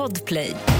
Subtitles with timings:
[0.00, 0.79] Podplay.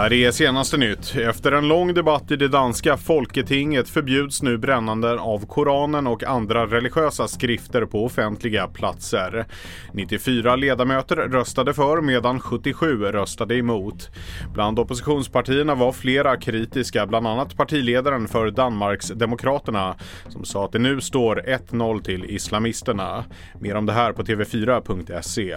[0.00, 1.16] Här är senaste nytt.
[1.16, 6.66] Efter en lång debatt i det danska folketinget förbjuds nu brännande av Koranen och andra
[6.66, 9.46] religiösa skrifter på offentliga platser.
[9.92, 14.10] 94 ledamöter röstade för medan 77 röstade emot.
[14.54, 19.96] Bland oppositionspartierna var flera kritiska, bland annat partiledaren för Danmarks Demokraterna
[20.28, 23.24] som sa att det nu står 1-0 till islamisterna.
[23.60, 25.56] Mer om det här på tv4.se.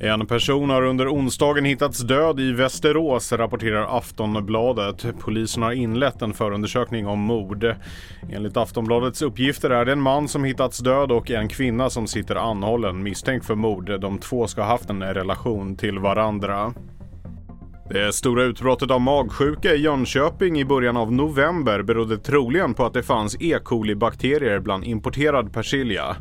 [0.00, 5.06] En person har under onsdagen hittats död i Västerås, rapporterar Aftonbladet.
[5.18, 7.74] Polisen har inlett en förundersökning om mord.
[8.32, 12.36] Enligt Aftonbladets uppgifter är det en man som hittats död och en kvinna som sitter
[12.36, 14.00] anhållen misstänkt för mord.
[14.00, 16.74] De två ska ha haft en relation till varandra.
[17.90, 22.94] Det stora utbrottet av magsjuka i Jönköping i början av november berodde troligen på att
[22.94, 23.58] det fanns E.
[23.64, 26.16] coli-bakterier bland importerad persilja.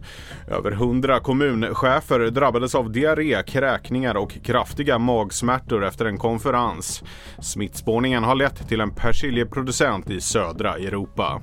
[0.48, 7.04] Över hundra kommunchefer drabbades av diarré, kräkningar och kraftiga magsmärtor efter en konferens.
[7.42, 11.42] Smittspårningen har lett till en persiljeproducent i södra Europa.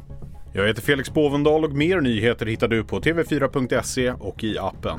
[0.53, 4.99] Jag heter Felix Bovendal och mer nyheter hittar du på tv4.se och i appen.